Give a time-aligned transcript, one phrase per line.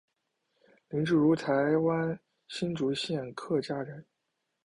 [0.89, 4.03] 林志儒台湾新竹县客家人。